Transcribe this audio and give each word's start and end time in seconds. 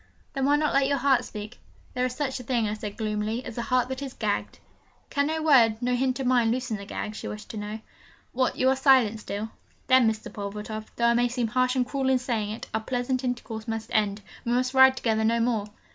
'Then 0.33 0.45
why 0.45 0.55
not 0.55 0.73
let 0.73 0.87
your 0.87 0.97
heart 0.97 1.23
speak?' 1.23 1.59
'There 1.93 2.07
is 2.07 2.15
such 2.15 2.39
a 2.39 2.43
thing,' 2.43 2.67
I 2.67 2.73
said 2.73 2.97
gloomily, 2.97 3.45
'as 3.45 3.55
a 3.55 3.61
heart 3.61 3.87
that 3.89 4.01
is 4.01 4.13
gagged.' 4.15 4.57
'Can 5.11 5.27
no 5.27 5.43
word, 5.43 5.79
no 5.79 5.93
hint 5.93 6.19
of 6.19 6.25
mine 6.25 6.49
loosen 6.49 6.77
the 6.77 6.87
gag?' 6.87 7.13
she 7.13 7.27
wished 7.27 7.49
to 7.51 7.57
know. 7.57 7.79
'What, 8.33 8.55
you 8.55 8.67
are 8.69 8.75
silent 8.75 9.19
still? 9.19 9.51
Then, 9.85 10.09
Mr. 10.09 10.33
Pulvertoft, 10.33 10.95
though 10.95 11.05
I 11.09 11.13
may 11.13 11.27
seem 11.27 11.49
harsh 11.49 11.75
and 11.75 11.85
cruel 11.85 12.09
in 12.09 12.17
saying 12.17 12.49
it, 12.49 12.65
our 12.73 12.81
pleasant 12.81 13.23
intercourse 13.23 13.67
must 13.67 13.91
end 13.93 14.21
we 14.43 14.53
must 14.53 14.73
ride 14.73 14.97
together 14.97 15.23
no 15.23 15.39
more!' 15.39 15.67